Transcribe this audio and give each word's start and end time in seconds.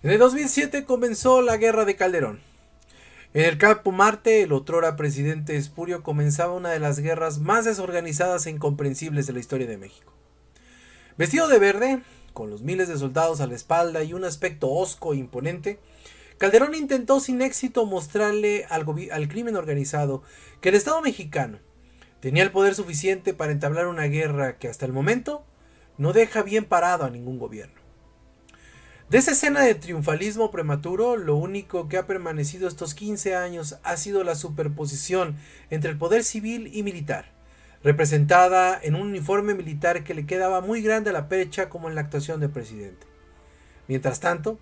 En 0.00 0.12
el 0.12 0.20
2007 0.20 0.84
comenzó 0.84 1.42
la 1.42 1.56
guerra 1.56 1.84
de 1.84 1.96
Calderón. 1.96 2.38
En 3.34 3.44
el 3.46 3.58
campo 3.58 3.90
Marte, 3.90 4.42
el 4.42 4.52
otrora 4.52 4.94
presidente 4.94 5.56
Espurio 5.56 6.04
comenzaba 6.04 6.54
una 6.54 6.70
de 6.70 6.78
las 6.78 7.00
guerras 7.00 7.40
más 7.40 7.64
desorganizadas 7.64 8.46
e 8.46 8.50
incomprensibles 8.50 9.26
de 9.26 9.32
la 9.32 9.40
historia 9.40 9.66
de 9.66 9.76
México. 9.76 10.12
Vestido 11.16 11.48
de 11.48 11.58
verde, 11.58 12.02
con 12.32 12.48
los 12.48 12.62
miles 12.62 12.86
de 12.86 12.96
soldados 12.96 13.40
a 13.40 13.48
la 13.48 13.56
espalda 13.56 14.04
y 14.04 14.14
un 14.14 14.24
aspecto 14.24 14.70
hosco 14.70 15.14
e 15.14 15.16
imponente, 15.16 15.80
Calderón 16.38 16.76
intentó 16.76 17.18
sin 17.18 17.42
éxito 17.42 17.84
mostrarle 17.84 18.66
al, 18.70 18.86
al 19.10 19.28
crimen 19.28 19.56
organizado 19.56 20.22
que 20.60 20.68
el 20.68 20.76
Estado 20.76 21.02
mexicano 21.02 21.58
tenía 22.20 22.44
el 22.44 22.52
poder 22.52 22.76
suficiente 22.76 23.34
para 23.34 23.50
entablar 23.50 23.88
una 23.88 24.04
guerra 24.04 24.58
que 24.58 24.68
hasta 24.68 24.86
el 24.86 24.92
momento 24.92 25.44
no 25.96 26.12
deja 26.12 26.44
bien 26.44 26.66
parado 26.66 27.04
a 27.04 27.10
ningún 27.10 27.40
gobierno. 27.40 27.77
De 29.10 29.16
esa 29.16 29.30
escena 29.30 29.62
de 29.62 29.74
triunfalismo 29.74 30.50
prematuro, 30.50 31.16
lo 31.16 31.34
único 31.34 31.88
que 31.88 31.96
ha 31.96 32.06
permanecido 32.06 32.68
estos 32.68 32.92
15 32.92 33.34
años 33.34 33.78
ha 33.82 33.96
sido 33.96 34.22
la 34.22 34.34
superposición 34.34 35.38
entre 35.70 35.90
el 35.90 35.96
poder 35.96 36.22
civil 36.22 36.70
y 36.74 36.82
militar, 36.82 37.32
representada 37.82 38.78
en 38.82 38.96
un 38.96 39.08
uniforme 39.08 39.54
militar 39.54 40.04
que 40.04 40.12
le 40.12 40.26
quedaba 40.26 40.60
muy 40.60 40.82
grande 40.82 41.08
a 41.08 41.14
la 41.14 41.26
pecha 41.26 41.70
como 41.70 41.88
en 41.88 41.94
la 41.94 42.02
actuación 42.02 42.38
del 42.38 42.50
presidente. 42.50 43.06
Mientras 43.86 44.20
tanto, 44.20 44.58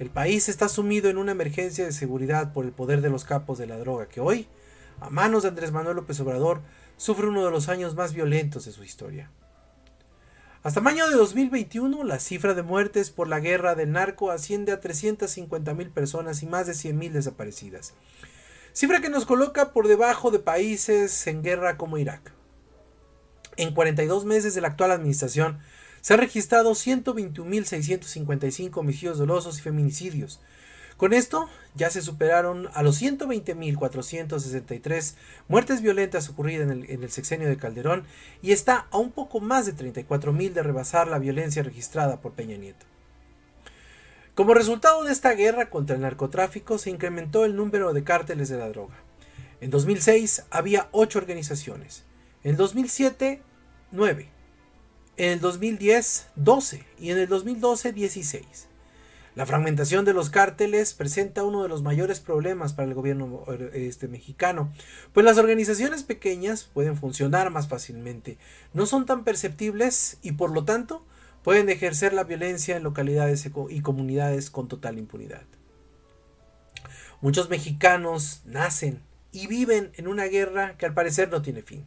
el 0.00 0.10
país 0.10 0.48
está 0.48 0.68
sumido 0.68 1.08
en 1.08 1.16
una 1.16 1.30
emergencia 1.30 1.84
de 1.84 1.92
seguridad 1.92 2.52
por 2.52 2.64
el 2.64 2.72
poder 2.72 3.00
de 3.00 3.10
los 3.10 3.24
capos 3.24 3.58
de 3.58 3.68
la 3.68 3.78
droga 3.78 4.08
que 4.08 4.20
hoy, 4.20 4.48
a 5.00 5.08
manos 5.08 5.44
de 5.44 5.50
Andrés 5.50 5.70
Manuel 5.70 5.94
López 5.94 6.18
Obrador, 6.18 6.62
sufre 6.96 7.28
uno 7.28 7.44
de 7.44 7.52
los 7.52 7.68
años 7.68 7.94
más 7.94 8.12
violentos 8.12 8.64
de 8.64 8.72
su 8.72 8.82
historia. 8.82 9.30
Hasta 10.64 10.80
mayo 10.80 11.08
de 11.10 11.16
2021, 11.16 12.04
la 12.04 12.18
cifra 12.18 12.54
de 12.54 12.62
muertes 12.62 13.10
por 13.10 13.28
la 13.28 13.38
guerra 13.38 13.74
del 13.74 13.92
narco 13.92 14.30
asciende 14.30 14.72
a 14.72 14.80
350 14.80 15.74
mil 15.74 15.90
personas 15.90 16.42
y 16.42 16.46
más 16.46 16.66
de 16.66 16.72
100 16.72 16.96
mil 16.96 17.12
desaparecidas. 17.12 17.92
Cifra 18.72 19.02
que 19.02 19.10
nos 19.10 19.26
coloca 19.26 19.74
por 19.74 19.88
debajo 19.88 20.30
de 20.30 20.38
países 20.38 21.26
en 21.26 21.42
guerra 21.42 21.76
como 21.76 21.98
Irak. 21.98 22.32
En 23.58 23.74
42 23.74 24.24
meses 24.24 24.54
de 24.54 24.62
la 24.62 24.68
actual 24.68 24.92
administración, 24.92 25.58
se 26.00 26.14
han 26.14 26.20
registrado 26.20 26.70
121.655 26.70 28.78
homicidios 28.78 29.18
dolosos 29.18 29.58
y 29.58 29.60
feminicidios, 29.60 30.40
con 30.96 31.12
esto 31.12 31.50
ya 31.74 31.90
se 31.90 32.00
superaron 32.02 32.68
a 32.72 32.82
los 32.82 33.02
120.463 33.02 35.14
muertes 35.48 35.82
violentas 35.82 36.28
ocurridas 36.28 36.70
en 36.70 37.02
el, 37.02 37.10
sexenio 37.10 37.48
de 37.48 37.56
Calderón 37.56 38.04
y 38.42 38.52
está 38.52 38.86
a 38.90 38.98
un 38.98 39.10
poco 39.10 39.40
más 39.40 39.66
de 39.66 39.74
34.000 39.74 40.52
de 40.52 40.62
rebasar 40.62 41.08
la 41.08 41.18
violencia 41.18 41.64
registrada 41.64 42.20
por 42.20 42.32
Peña 42.32 42.56
Nieto. 42.56 42.86
Como 44.34 44.54
resultado 44.54 45.04
de 45.04 45.12
esta 45.12 45.32
guerra 45.32 45.68
contra 45.70 45.96
el 45.96 46.02
narcotráfico 46.02 46.78
se 46.78 46.90
incrementó 46.90 47.44
el 47.44 47.56
número 47.56 47.92
de 47.92 48.04
cárteles 48.04 48.48
de 48.48 48.58
la 48.58 48.68
droga. 48.68 48.94
En 49.60 49.70
2006 49.70 50.44
había 50.50 50.88
8 50.92 51.18
organizaciones, 51.18 52.04
en 52.42 52.56
2007 52.56 53.42
9, 53.90 54.28
en 55.16 55.30
el 55.30 55.40
2010 55.40 56.28
12 56.36 56.84
y 56.98 57.10
en 57.10 57.18
el 57.18 57.28
2012 57.28 57.92
16. 57.92 58.68
La 59.34 59.46
fragmentación 59.46 60.04
de 60.04 60.14
los 60.14 60.30
cárteles 60.30 60.94
presenta 60.94 61.42
uno 61.42 61.64
de 61.64 61.68
los 61.68 61.82
mayores 61.82 62.20
problemas 62.20 62.72
para 62.72 62.86
el 62.86 62.94
gobierno 62.94 63.44
este, 63.72 64.06
mexicano, 64.06 64.72
pues 65.12 65.26
las 65.26 65.38
organizaciones 65.38 66.04
pequeñas 66.04 66.64
pueden 66.64 66.96
funcionar 66.96 67.50
más 67.50 67.66
fácilmente, 67.66 68.38
no 68.74 68.86
son 68.86 69.06
tan 69.06 69.24
perceptibles 69.24 70.18
y 70.22 70.32
por 70.32 70.52
lo 70.52 70.64
tanto 70.64 71.04
pueden 71.42 71.68
ejercer 71.68 72.12
la 72.12 72.22
violencia 72.22 72.76
en 72.76 72.84
localidades 72.84 73.50
y 73.70 73.80
comunidades 73.80 74.50
con 74.50 74.68
total 74.68 74.98
impunidad. 74.98 75.42
Muchos 77.20 77.50
mexicanos 77.50 78.42
nacen 78.44 79.02
y 79.32 79.48
viven 79.48 79.90
en 79.96 80.06
una 80.06 80.24
guerra 80.24 80.76
que 80.76 80.86
al 80.86 80.94
parecer 80.94 81.28
no 81.30 81.42
tiene 81.42 81.62
fin. 81.62 81.84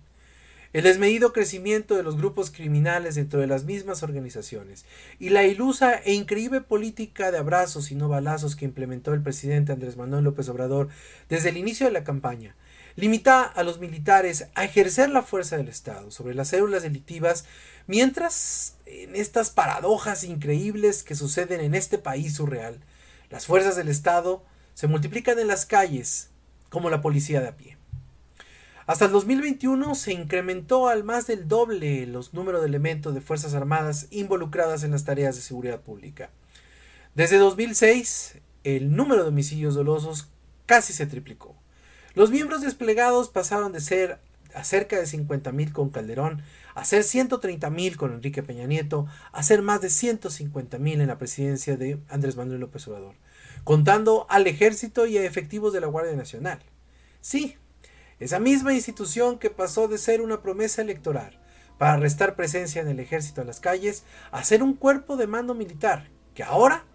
El 0.73 0.83
desmedido 0.83 1.33
crecimiento 1.33 1.95
de 1.95 2.03
los 2.03 2.17
grupos 2.17 2.51
criminales 2.51 3.15
dentro 3.15 3.39
de 3.39 3.47
las 3.47 3.63
mismas 3.63 4.03
organizaciones 4.03 4.85
y 5.19 5.29
la 5.29 5.43
ilusa 5.43 5.95
e 5.95 6.13
increíble 6.13 6.61
política 6.61 7.31
de 7.31 7.37
abrazos 7.37 7.91
y 7.91 7.95
no 7.95 8.09
balazos 8.09 8.55
que 8.55 8.65
implementó 8.65 9.13
el 9.13 9.23
presidente 9.23 9.71
Andrés 9.71 9.97
Manuel 9.97 10.25
López 10.25 10.49
Obrador 10.49 10.89
desde 11.29 11.49
el 11.49 11.57
inicio 11.57 11.85
de 11.85 11.93
la 11.93 12.03
campaña 12.03 12.55
limita 12.97 13.43
a 13.43 13.63
los 13.63 13.79
militares 13.79 14.47
a 14.55 14.65
ejercer 14.65 15.09
la 15.09 15.21
fuerza 15.21 15.55
del 15.55 15.69
Estado 15.69 16.11
sobre 16.11 16.33
las 16.33 16.49
células 16.49 16.81
delictivas, 16.83 17.45
mientras 17.85 18.75
en 18.85 19.15
estas 19.15 19.51
paradojas 19.51 20.23
increíbles 20.23 21.03
que 21.03 21.15
suceden 21.15 21.61
en 21.61 21.75
este 21.75 21.99
país 21.99 22.33
surreal, 22.33 22.79
las 23.29 23.45
fuerzas 23.45 23.75
del 23.75 23.87
Estado 23.87 24.43
se 24.73 24.87
multiplican 24.87 25.37
en 25.39 25.47
las 25.47 25.65
calles 25.65 26.31
como 26.69 26.89
la 26.89 27.01
policía 27.01 27.39
de 27.39 27.47
a 27.47 27.55
pie. 27.55 27.77
Hasta 28.87 29.03
el 29.03 29.11
2021 29.11 29.95
se 29.95 30.13
incrementó 30.13 30.87
al 30.87 31.03
más 31.03 31.27
del 31.27 31.49
doble 31.49 32.07
los 32.07 32.33
números 32.33 32.61
de 32.61 32.67
elementos 32.67 33.13
de 33.13 33.19
Fuerzas 33.19 33.53
Armadas 33.53 34.07
involucradas 34.11 34.83
en 34.83 34.91
las 34.91 35.03
tareas 35.03 35.35
de 35.35 35.41
seguridad 35.41 35.81
pública. 35.81 36.29
Desde 37.13 37.37
2006, 37.37 38.37
el 38.63 38.95
número 38.95 39.23
de 39.23 39.29
homicidios 39.29 39.75
dolosos 39.75 40.29
casi 40.65 40.93
se 40.93 41.05
triplicó. 41.05 41.53
Los 42.15 42.31
miembros 42.31 42.61
desplegados 42.61 43.27
pasaron 43.27 43.73
de 43.73 43.81
ser 43.81 44.19
a 44.55 44.63
cerca 44.63 44.97
de 44.97 45.03
50.000 45.03 45.73
con 45.73 45.89
Calderón, 45.89 46.41
a 46.73 46.85
ser 46.85 47.03
130.000 47.03 47.97
con 47.97 48.13
Enrique 48.13 48.41
Peña 48.41 48.67
Nieto, 48.67 49.05
a 49.33 49.43
ser 49.43 49.63
más 49.63 49.81
de 49.81 49.89
150.000 49.89 51.01
en 51.01 51.07
la 51.07 51.17
presidencia 51.17 51.75
de 51.75 51.99
Andrés 52.07 52.37
Manuel 52.37 52.61
López 52.61 52.87
Obrador, 52.87 53.15
contando 53.65 54.27
al 54.29 54.47
ejército 54.47 55.07
y 55.07 55.17
a 55.17 55.25
efectivos 55.25 55.73
de 55.73 55.81
la 55.81 55.87
Guardia 55.87 56.15
Nacional. 56.15 56.59
Sí, 57.19 57.57
esa 58.19 58.39
misma 58.39 58.73
institución 58.73 59.37
que 59.37 59.49
pasó 59.49 59.87
de 59.87 59.97
ser 59.97 60.21
una 60.21 60.41
promesa 60.41 60.81
electoral 60.81 61.39
para 61.77 61.97
restar 61.97 62.35
presencia 62.35 62.81
en 62.81 62.87
el 62.87 62.99
ejército 62.99 63.41
a 63.41 63.45
las 63.45 63.59
calles 63.59 64.03
a 64.31 64.43
ser 64.43 64.63
un 64.63 64.73
cuerpo 64.73 65.17
de 65.17 65.27
mando 65.27 65.53
militar, 65.53 66.09
que 66.33 66.43
ahora, 66.43 66.85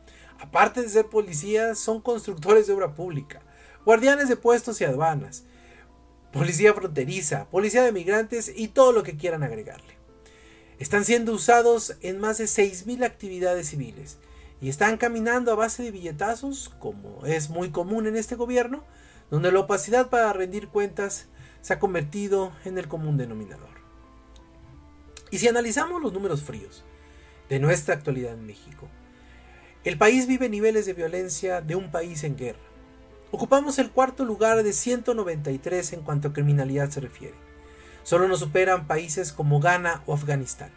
aparte 0.40 0.82
de 0.82 0.88
ser 0.88 1.06
policías, 1.06 1.78
son 1.78 2.00
constructores 2.00 2.66
de 2.66 2.72
obra 2.72 2.94
pública, 2.94 3.42
guardianes 3.84 4.28
de 4.28 4.36
puestos 4.36 4.80
y 4.80 4.84
aduanas, 4.84 5.44
policía 6.32 6.74
fronteriza, 6.74 7.44
policía 7.50 7.82
de 7.82 7.92
migrantes 7.92 8.52
y 8.54 8.68
todo 8.68 8.92
lo 8.92 9.02
que 9.02 9.16
quieran 9.16 9.42
agregarle. 9.42 9.96
Están 10.78 11.04
siendo 11.04 11.32
usados 11.32 11.96
en 12.00 12.18
más 12.18 12.38
de 12.38 12.44
6.000 12.44 13.04
actividades 13.04 13.68
civiles 13.68 14.18
y 14.60 14.68
están 14.68 14.96
caminando 14.96 15.52
a 15.52 15.56
base 15.56 15.82
de 15.82 15.92
billetazos, 15.92 16.70
como 16.80 17.24
es 17.26 17.50
muy 17.50 17.70
común 17.70 18.06
en 18.06 18.16
este 18.16 18.34
gobierno, 18.34 18.84
donde 19.32 19.50
la 19.50 19.60
opacidad 19.60 20.10
para 20.10 20.30
rendir 20.34 20.68
cuentas 20.68 21.24
se 21.62 21.72
ha 21.72 21.78
convertido 21.78 22.52
en 22.66 22.76
el 22.76 22.86
común 22.86 23.16
denominador. 23.16 23.70
Y 25.30 25.38
si 25.38 25.48
analizamos 25.48 26.02
los 26.02 26.12
números 26.12 26.42
fríos 26.42 26.84
de 27.48 27.58
nuestra 27.58 27.94
actualidad 27.94 28.34
en 28.34 28.44
México, 28.44 28.90
el 29.84 29.96
país 29.96 30.26
vive 30.26 30.50
niveles 30.50 30.84
de 30.84 30.92
violencia 30.92 31.62
de 31.62 31.76
un 31.76 31.90
país 31.90 32.24
en 32.24 32.36
guerra. 32.36 32.60
Ocupamos 33.30 33.78
el 33.78 33.90
cuarto 33.90 34.26
lugar 34.26 34.62
de 34.62 34.74
193 34.74 35.94
en 35.94 36.02
cuanto 36.02 36.28
a 36.28 36.32
criminalidad 36.34 36.90
se 36.90 37.00
refiere. 37.00 37.34
Solo 38.02 38.28
nos 38.28 38.40
superan 38.40 38.86
países 38.86 39.32
como 39.32 39.60
Ghana 39.60 40.02
o 40.04 40.12
Afganistán. 40.12 40.72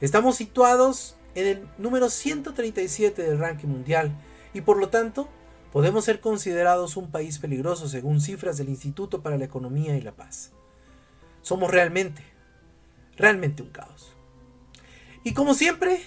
Estamos 0.00 0.36
situados 0.36 1.16
en 1.34 1.46
el 1.48 1.68
número 1.76 2.08
137 2.08 3.20
del 3.20 3.40
ranking 3.40 3.66
mundial 3.66 4.12
y 4.54 4.60
por 4.60 4.78
lo 4.78 4.90
tanto 4.90 5.28
podemos 5.72 6.04
ser 6.04 6.20
considerados 6.20 6.96
un 6.96 7.10
país 7.10 7.38
peligroso 7.38 7.88
según 7.88 8.20
cifras 8.20 8.56
del 8.56 8.68
Instituto 8.68 9.22
para 9.22 9.38
la 9.38 9.44
Economía 9.44 9.96
y 9.96 10.00
la 10.00 10.12
Paz. 10.12 10.52
Somos 11.42 11.70
realmente, 11.70 12.22
realmente 13.16 13.62
un 13.62 13.70
caos. 13.70 14.12
Y 15.24 15.34
como 15.34 15.54
siempre, 15.54 16.00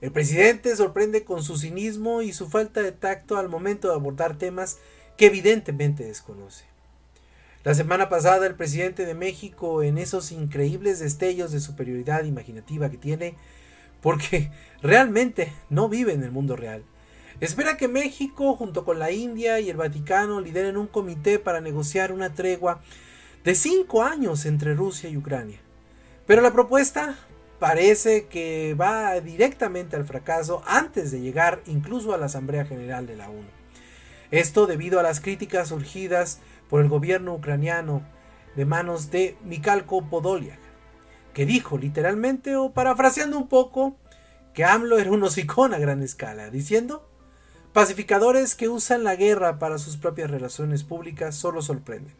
el 0.00 0.12
presidente 0.12 0.74
sorprende 0.76 1.24
con 1.24 1.42
su 1.42 1.56
cinismo 1.56 2.22
y 2.22 2.32
su 2.32 2.48
falta 2.48 2.82
de 2.82 2.92
tacto 2.92 3.36
al 3.36 3.48
momento 3.48 3.88
de 3.88 3.94
abordar 3.94 4.38
temas 4.38 4.78
que 5.16 5.26
evidentemente 5.26 6.04
desconoce. 6.04 6.64
La 7.62 7.74
semana 7.74 8.08
pasada 8.08 8.46
el 8.46 8.54
presidente 8.54 9.04
de 9.04 9.14
México 9.14 9.82
en 9.82 9.98
esos 9.98 10.32
increíbles 10.32 10.98
destellos 10.98 11.52
de 11.52 11.60
superioridad 11.60 12.24
imaginativa 12.24 12.90
que 12.90 12.96
tiene, 12.96 13.34
porque 14.00 14.50
realmente 14.80 15.52
no 15.68 15.90
vive 15.90 16.14
en 16.14 16.22
el 16.22 16.30
mundo 16.30 16.56
real, 16.56 16.84
Espera 17.40 17.78
que 17.78 17.88
México, 17.88 18.54
junto 18.54 18.84
con 18.84 18.98
la 18.98 19.12
India 19.12 19.60
y 19.60 19.70
el 19.70 19.78
Vaticano, 19.78 20.42
lideren 20.42 20.76
un 20.76 20.86
comité 20.86 21.38
para 21.38 21.62
negociar 21.62 22.12
una 22.12 22.34
tregua 22.34 22.82
de 23.44 23.54
cinco 23.54 24.02
años 24.02 24.44
entre 24.44 24.74
Rusia 24.74 25.08
y 25.08 25.16
Ucrania. 25.16 25.58
Pero 26.26 26.42
la 26.42 26.52
propuesta 26.52 27.16
parece 27.58 28.26
que 28.26 28.74
va 28.74 29.18
directamente 29.20 29.96
al 29.96 30.04
fracaso 30.04 30.62
antes 30.66 31.10
de 31.10 31.22
llegar 31.22 31.62
incluso 31.66 32.12
a 32.12 32.18
la 32.18 32.26
Asamblea 32.26 32.66
General 32.66 33.06
de 33.06 33.16
la 33.16 33.30
ONU. 33.30 33.48
Esto 34.30 34.66
debido 34.66 35.00
a 35.00 35.02
las 35.02 35.20
críticas 35.20 35.68
surgidas 35.68 36.40
por 36.68 36.82
el 36.82 36.88
gobierno 36.88 37.34
ucraniano 37.34 38.02
de 38.54 38.66
manos 38.66 39.10
de 39.10 39.36
Mikhailo 39.44 39.86
Podolyak, 39.86 40.58
que 41.32 41.46
dijo 41.46 41.78
literalmente 41.78 42.56
o 42.56 42.72
parafraseando 42.72 43.38
un 43.38 43.48
poco 43.48 43.96
que 44.52 44.64
AMLO 44.64 44.98
era 44.98 45.10
un 45.10 45.22
hocicón 45.22 45.72
a 45.72 45.78
gran 45.78 46.02
escala, 46.02 46.50
diciendo 46.50 47.09
Pacificadores 47.72 48.56
que 48.56 48.68
usan 48.68 49.04
la 49.04 49.14
guerra 49.14 49.60
para 49.60 49.78
sus 49.78 49.96
propias 49.96 50.28
relaciones 50.28 50.82
públicas 50.82 51.36
solo 51.36 51.62
sorprenden. 51.62 52.12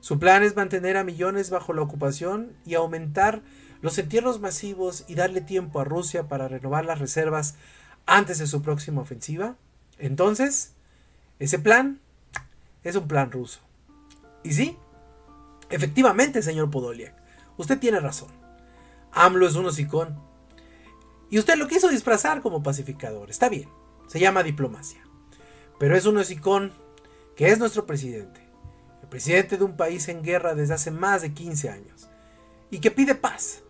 Su 0.00 0.20
plan 0.20 0.44
es 0.44 0.54
mantener 0.54 0.96
a 0.96 1.02
millones 1.02 1.50
bajo 1.50 1.72
la 1.72 1.82
ocupación 1.82 2.52
y 2.64 2.74
aumentar 2.74 3.42
los 3.82 3.98
entierros 3.98 4.40
masivos 4.40 5.04
y 5.08 5.16
darle 5.16 5.40
tiempo 5.40 5.80
a 5.80 5.84
Rusia 5.84 6.28
para 6.28 6.46
renovar 6.46 6.84
las 6.84 7.00
reservas 7.00 7.56
antes 8.06 8.38
de 8.38 8.46
su 8.46 8.62
próxima 8.62 9.02
ofensiva. 9.02 9.56
Entonces, 9.98 10.72
ese 11.40 11.58
plan 11.58 12.00
es 12.84 12.94
un 12.94 13.08
plan 13.08 13.32
ruso. 13.32 13.60
Y 14.44 14.52
sí, 14.52 14.76
efectivamente, 15.68 16.42
señor 16.42 16.70
Podoliak, 16.70 17.14
usted 17.56 17.78
tiene 17.80 17.98
razón. 17.98 18.30
AMLO 19.12 19.48
es 19.48 19.56
un 19.56 19.66
hocicón. 19.66 20.16
Y 21.28 21.38
usted 21.38 21.56
lo 21.56 21.66
quiso 21.66 21.88
disfrazar 21.88 22.40
como 22.40 22.62
pacificador. 22.62 23.30
Está 23.30 23.48
bien, 23.48 23.68
se 24.10 24.18
llama 24.18 24.42
diplomacia. 24.42 25.00
Pero 25.78 25.96
es 25.96 26.04
un 26.04 26.16
hocicón 26.18 26.72
que 27.36 27.50
es 27.52 27.60
nuestro 27.60 27.86
presidente. 27.86 28.40
El 29.02 29.08
presidente 29.08 29.56
de 29.56 29.62
un 29.62 29.76
país 29.76 30.08
en 30.08 30.24
guerra 30.24 30.56
desde 30.56 30.74
hace 30.74 30.90
más 30.90 31.22
de 31.22 31.32
15 31.32 31.70
años. 31.70 32.08
Y 32.72 32.80
que 32.80 32.90
pide 32.90 33.14
paz. 33.14 33.62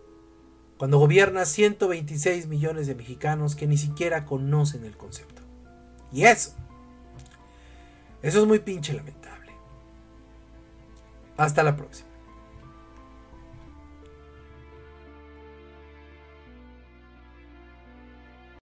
Cuando 0.79 0.99
gobierna 0.99 1.45
126 1.45 2.47
millones 2.47 2.87
de 2.87 2.95
mexicanos 2.95 3.55
que 3.55 3.67
ni 3.67 3.77
siquiera 3.77 4.25
conocen 4.25 4.87
el 4.87 4.97
concepto. 4.97 5.43
Y 6.11 6.25
eso 6.25 6.55
eso 8.23 8.41
es 8.41 8.47
muy 8.47 8.61
pinche 8.61 8.95
lamentable. 8.95 9.53
Hasta 11.37 11.63
la 11.63 11.77
próxima. 11.77 12.10